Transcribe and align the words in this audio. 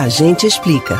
A 0.00 0.08
gente 0.08 0.46
explica. 0.46 0.98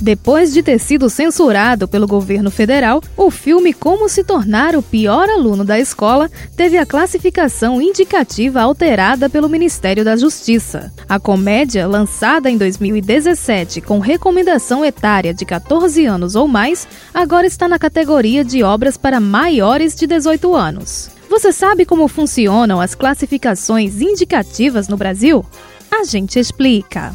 Depois 0.00 0.52
de 0.52 0.62
ter 0.62 0.78
sido 0.78 1.10
censurado 1.10 1.88
pelo 1.88 2.06
governo 2.06 2.52
federal, 2.52 3.02
o 3.16 3.32
filme 3.32 3.72
Como 3.72 4.08
se 4.08 4.22
tornar 4.22 4.76
o 4.76 4.82
pior 4.82 5.28
aluno 5.28 5.64
da 5.64 5.80
escola 5.80 6.30
teve 6.56 6.78
a 6.78 6.86
classificação 6.86 7.82
indicativa 7.82 8.60
alterada 8.60 9.28
pelo 9.28 9.48
Ministério 9.48 10.04
da 10.04 10.14
Justiça. 10.14 10.92
A 11.08 11.18
comédia, 11.18 11.88
lançada 11.88 12.48
em 12.48 12.56
2017 12.56 13.80
com 13.80 13.98
recomendação 13.98 14.84
etária 14.84 15.34
de 15.34 15.44
14 15.44 16.06
anos 16.06 16.36
ou 16.36 16.46
mais, 16.46 16.86
agora 17.12 17.44
está 17.44 17.66
na 17.66 17.76
categoria 17.76 18.44
de 18.44 18.62
obras 18.62 18.96
para 18.96 19.18
maiores 19.18 19.96
de 19.96 20.06
18 20.06 20.54
anos. 20.54 21.10
Você 21.28 21.50
sabe 21.50 21.84
como 21.84 22.06
funcionam 22.06 22.80
as 22.80 22.94
classificações 22.94 24.00
indicativas 24.00 24.86
no 24.86 24.96
Brasil? 24.96 25.44
A 25.90 26.04
gente 26.04 26.38
explica. 26.38 27.14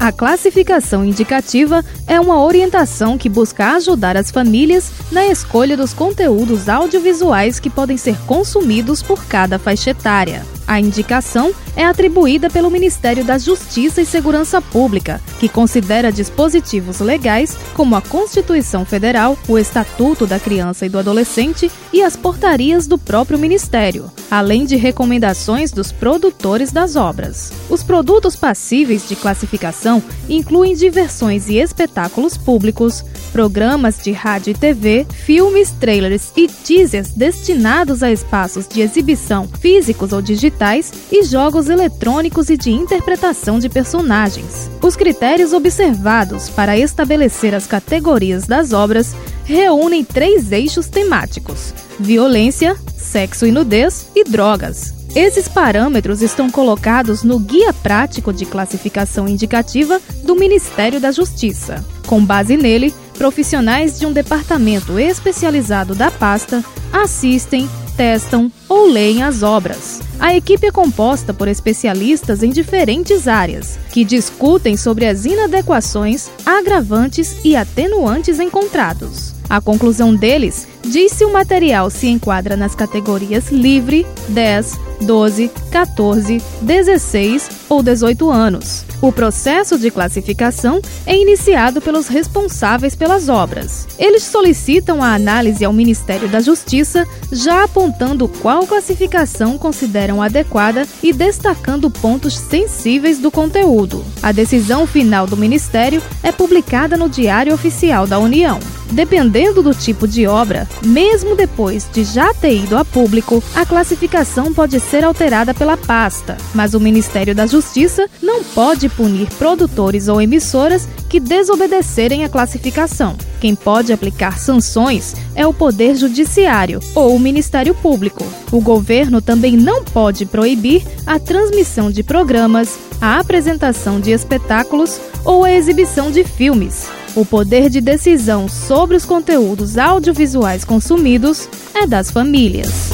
A 0.00 0.10
classificação 0.10 1.04
indicativa 1.04 1.84
é 2.06 2.18
uma 2.20 2.42
orientação 2.42 3.16
que 3.16 3.28
busca 3.28 3.72
ajudar 3.76 4.16
as 4.16 4.30
famílias 4.30 4.90
na 5.12 5.26
escolha 5.26 5.76
dos 5.76 5.94
conteúdos 5.94 6.68
audiovisuais 6.68 7.60
que 7.60 7.70
podem 7.70 7.96
ser 7.96 8.16
consumidos 8.26 9.02
por 9.02 9.24
cada 9.24 9.58
faixa 9.58 9.90
etária. 9.90 10.44
A 10.66 10.80
indicação 10.80 11.52
é 11.76 11.84
atribuída 11.84 12.48
pelo 12.48 12.70
Ministério 12.70 13.24
da 13.24 13.36
Justiça 13.36 14.00
e 14.00 14.06
Segurança 14.06 14.60
Pública, 14.60 15.20
que 15.38 15.48
considera 15.48 16.10
dispositivos 16.10 17.00
legais 17.00 17.56
como 17.74 17.96
a 17.96 18.00
Constituição 18.00 18.84
Federal, 18.84 19.36
o 19.46 19.58
Estatuto 19.58 20.26
da 20.26 20.40
Criança 20.40 20.86
e 20.86 20.88
do 20.88 20.98
Adolescente 20.98 21.70
e 21.92 22.02
as 22.02 22.16
portarias 22.16 22.86
do 22.86 22.96
próprio 22.96 23.38
Ministério, 23.38 24.10
além 24.30 24.64
de 24.64 24.76
recomendações 24.76 25.70
dos 25.70 25.92
produtores 25.92 26.72
das 26.72 26.96
obras. 26.96 27.52
Os 27.68 27.82
produtos 27.82 28.34
passíveis 28.34 29.08
de 29.08 29.16
classificação 29.16 30.02
incluem 30.28 30.74
diversões 30.74 31.48
e 31.48 31.56
espetáculos 31.56 32.36
públicos, 32.36 33.04
programas 33.34 34.00
de 34.00 34.12
rádio 34.12 34.52
e 34.52 34.54
TV, 34.54 35.04
filmes, 35.10 35.72
trailers 35.72 36.30
e 36.36 36.46
teasers 36.46 37.10
destinados 37.10 38.00
a 38.00 38.12
espaços 38.12 38.68
de 38.68 38.80
exibição 38.80 39.48
físicos 39.60 40.12
ou 40.12 40.22
digitais 40.22 40.92
e 41.10 41.24
jogos 41.24 41.68
eletrônicos 41.68 42.48
e 42.48 42.56
de 42.56 42.70
interpretação 42.70 43.58
de 43.58 43.68
personagens. 43.68 44.70
Os 44.80 44.94
critérios 44.94 45.52
observados 45.52 46.48
para 46.48 46.78
estabelecer 46.78 47.56
as 47.56 47.66
categorias 47.66 48.46
das 48.46 48.72
obras 48.72 49.16
reúnem 49.44 50.04
três 50.04 50.52
eixos 50.52 50.86
temáticos: 50.86 51.74
violência, 51.98 52.76
sexo 52.96 53.46
e 53.46 53.50
nudez 53.50 54.06
e 54.14 54.22
drogas. 54.22 54.94
Esses 55.12 55.48
parâmetros 55.48 56.22
estão 56.22 56.48
colocados 56.48 57.24
no 57.24 57.40
Guia 57.40 57.72
Prático 57.72 58.32
de 58.32 58.46
Classificação 58.46 59.26
Indicativa 59.26 60.00
do 60.22 60.36
Ministério 60.36 61.00
da 61.00 61.10
Justiça. 61.10 61.84
Com 62.06 62.24
base 62.24 62.56
nele, 62.56 62.92
profissionais 63.14 63.98
de 63.98 64.06
um 64.06 64.12
departamento 64.12 64.98
especializado 64.98 65.94
da 65.94 66.10
pasta 66.10 66.64
assistem, 66.92 67.68
testam 67.96 68.50
ou 68.68 68.86
leem 68.86 69.22
as 69.22 69.42
obras. 69.42 70.00
A 70.18 70.34
equipe 70.34 70.66
é 70.66 70.70
composta 70.70 71.32
por 71.32 71.48
especialistas 71.48 72.42
em 72.42 72.50
diferentes 72.50 73.26
áreas, 73.26 73.78
que 73.90 74.04
discutem 74.04 74.76
sobre 74.76 75.06
as 75.06 75.24
inadequações, 75.24 76.28
agravantes 76.44 77.44
e 77.44 77.56
atenuantes 77.56 78.38
encontrados. 78.38 79.33
A 79.48 79.60
conclusão 79.60 80.14
deles 80.14 80.66
diz 80.82 81.12
se 81.12 81.24
o 81.24 81.32
material 81.32 81.90
se 81.90 82.08
enquadra 82.08 82.56
nas 82.56 82.74
categorias 82.74 83.50
livre, 83.50 84.06
10, 84.28 84.78
12, 85.02 85.50
14, 85.70 86.42
16 86.60 87.50
ou 87.68 87.82
18 87.82 88.30
anos. 88.30 88.84
O 89.00 89.12
processo 89.12 89.78
de 89.78 89.90
classificação 89.90 90.80
é 91.04 91.14
iniciado 91.14 91.80
pelos 91.80 92.08
responsáveis 92.08 92.94
pelas 92.94 93.28
obras. 93.28 93.86
Eles 93.98 94.22
solicitam 94.22 95.02
a 95.02 95.14
análise 95.14 95.64
ao 95.64 95.72
Ministério 95.72 96.28
da 96.28 96.40
Justiça, 96.40 97.06
já 97.30 97.64
apontando 97.64 98.28
qual 98.28 98.66
classificação 98.66 99.58
consideram 99.58 100.22
adequada 100.22 100.86
e 101.02 101.12
destacando 101.12 101.90
pontos 101.90 102.34
sensíveis 102.34 103.18
do 103.18 103.30
conteúdo. 103.30 104.04
A 104.22 104.32
decisão 104.32 104.86
final 104.86 105.26
do 105.26 105.36
Ministério 105.36 106.02
é 106.22 106.32
publicada 106.32 106.96
no 106.96 107.08
Diário 107.08 107.52
Oficial 107.52 108.06
da 108.06 108.18
União. 108.18 108.58
Dependendo 108.94 109.60
do 109.60 109.74
tipo 109.74 110.06
de 110.06 110.24
obra, 110.24 110.68
mesmo 110.84 111.34
depois 111.34 111.88
de 111.92 112.04
já 112.04 112.32
ter 112.32 112.62
ido 112.62 112.76
a 112.76 112.84
público, 112.84 113.42
a 113.52 113.66
classificação 113.66 114.54
pode 114.54 114.78
ser 114.78 115.02
alterada 115.02 115.52
pela 115.52 115.76
pasta, 115.76 116.36
mas 116.54 116.74
o 116.74 116.80
Ministério 116.80 117.34
da 117.34 117.44
Justiça 117.44 118.08
não 118.22 118.44
pode 118.44 118.88
punir 118.88 119.28
produtores 119.30 120.06
ou 120.06 120.22
emissoras 120.22 120.88
que 121.10 121.18
desobedecerem 121.18 122.22
a 122.24 122.28
classificação. 122.28 123.16
Quem 123.40 123.56
pode 123.56 123.92
aplicar 123.92 124.38
sanções 124.38 125.16
é 125.34 125.44
o 125.44 125.52
Poder 125.52 125.96
Judiciário 125.96 126.78
ou 126.94 127.16
o 127.16 127.20
Ministério 127.20 127.74
Público. 127.74 128.24
O 128.52 128.60
governo 128.60 129.20
também 129.20 129.56
não 129.56 129.82
pode 129.82 130.24
proibir 130.24 130.84
a 131.04 131.18
transmissão 131.18 131.90
de 131.90 132.04
programas, 132.04 132.78
a 133.00 133.18
apresentação 133.18 133.98
de 133.98 134.12
espetáculos 134.12 135.00
ou 135.24 135.42
a 135.42 135.50
exibição 135.50 136.12
de 136.12 136.22
filmes. 136.22 136.86
O 137.16 137.24
poder 137.24 137.70
de 137.70 137.80
decisão 137.80 138.48
sobre 138.48 138.96
os 138.96 139.04
conteúdos 139.04 139.78
audiovisuais 139.78 140.64
consumidos 140.64 141.48
é 141.72 141.86
das 141.86 142.10
famílias. 142.10 142.90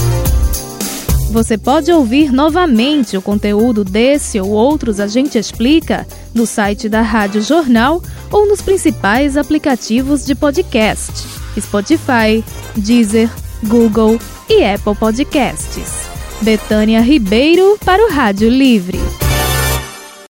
Você 1.31 1.57
pode 1.57 1.91
ouvir 1.93 2.33
novamente 2.33 3.17
o 3.17 3.23
conteúdo 3.23 3.85
desse 3.85 4.39
ou 4.39 4.51
outros 4.51 5.01
A 5.01 5.07
Gente 5.07 5.39
Explica 5.39 6.07
no 6.35 6.45
site 6.45 6.89
da 6.89 7.01
Rádio 7.01 7.41
Jornal 7.41 8.03
ou 8.31 8.47
nos 8.47 8.61
principais 8.61 9.37
aplicativos 9.37 10.27
de 10.27 10.35
podcast: 10.35 11.13
Spotify, 11.59 12.45
Deezer, 12.77 13.31
Google 13.63 14.19
e 14.49 14.65
Apple 14.65 14.97
Podcasts. 14.97 16.11
Betânia 16.43 17.01
Ribeiro 17.01 17.79
para 17.85 18.05
o 18.05 18.11
Rádio 18.11 18.51
Livre. 18.51 18.99